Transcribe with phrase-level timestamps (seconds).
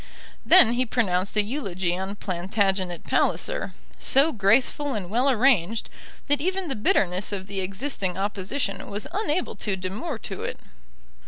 [0.43, 5.91] Then he pronounced a eulogy on Plantagenet Palliser, so graceful and well arranged,
[6.27, 10.59] that even the bitterness of the existing opposition was unable to demur to it.